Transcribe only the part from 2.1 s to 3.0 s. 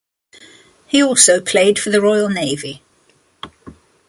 Navy.